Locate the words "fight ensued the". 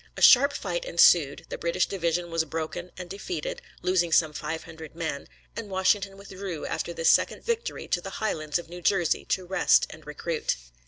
0.53-1.59